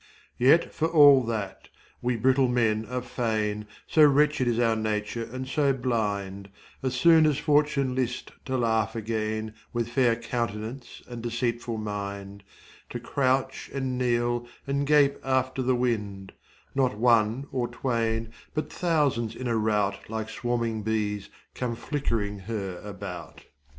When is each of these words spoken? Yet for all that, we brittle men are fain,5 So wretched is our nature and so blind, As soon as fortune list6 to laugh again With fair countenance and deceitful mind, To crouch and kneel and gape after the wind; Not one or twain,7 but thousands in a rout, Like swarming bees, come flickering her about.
Yet 0.39 0.73
for 0.73 0.87
all 0.87 1.23
that, 1.25 1.69
we 2.01 2.15
brittle 2.15 2.47
men 2.47 2.87
are 2.87 3.03
fain,5 3.03 3.67
So 3.85 4.03
wretched 4.03 4.47
is 4.47 4.57
our 4.57 4.75
nature 4.75 5.29
and 5.31 5.47
so 5.47 5.73
blind, 5.73 6.49
As 6.81 6.95
soon 6.95 7.27
as 7.27 7.37
fortune 7.37 7.95
list6 7.95 8.31
to 8.45 8.57
laugh 8.57 8.95
again 8.95 9.53
With 9.73 9.89
fair 9.89 10.15
countenance 10.15 11.03
and 11.07 11.21
deceitful 11.21 11.77
mind, 11.77 12.43
To 12.89 12.99
crouch 12.99 13.69
and 13.75 13.99
kneel 13.99 14.47
and 14.65 14.87
gape 14.87 15.19
after 15.23 15.61
the 15.61 15.75
wind; 15.75 16.33
Not 16.73 16.97
one 16.97 17.45
or 17.51 17.67
twain,7 17.67 18.31
but 18.55 18.73
thousands 18.73 19.35
in 19.35 19.47
a 19.47 19.55
rout, 19.55 20.09
Like 20.09 20.29
swarming 20.29 20.81
bees, 20.81 21.29
come 21.53 21.75
flickering 21.75 22.39
her 22.39 22.81
about. 22.83 23.45